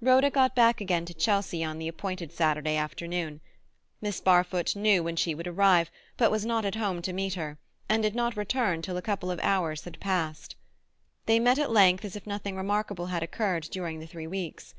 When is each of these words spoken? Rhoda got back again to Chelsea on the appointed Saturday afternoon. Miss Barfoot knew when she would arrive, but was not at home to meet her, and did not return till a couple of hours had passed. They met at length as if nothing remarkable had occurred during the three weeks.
Rhoda 0.00 0.30
got 0.30 0.54
back 0.54 0.80
again 0.80 1.04
to 1.06 1.12
Chelsea 1.14 1.64
on 1.64 1.80
the 1.80 1.88
appointed 1.88 2.30
Saturday 2.30 2.76
afternoon. 2.76 3.40
Miss 4.00 4.20
Barfoot 4.20 4.76
knew 4.76 5.02
when 5.02 5.16
she 5.16 5.34
would 5.34 5.48
arrive, 5.48 5.90
but 6.16 6.30
was 6.30 6.46
not 6.46 6.64
at 6.64 6.76
home 6.76 7.02
to 7.02 7.12
meet 7.12 7.34
her, 7.34 7.58
and 7.88 8.00
did 8.00 8.14
not 8.14 8.36
return 8.36 8.82
till 8.82 8.96
a 8.96 9.02
couple 9.02 9.32
of 9.32 9.40
hours 9.42 9.82
had 9.82 9.98
passed. 9.98 10.54
They 11.26 11.40
met 11.40 11.58
at 11.58 11.72
length 11.72 12.04
as 12.04 12.14
if 12.14 12.24
nothing 12.24 12.54
remarkable 12.54 13.06
had 13.06 13.24
occurred 13.24 13.64
during 13.64 13.98
the 13.98 14.06
three 14.06 14.28
weeks. 14.28 14.76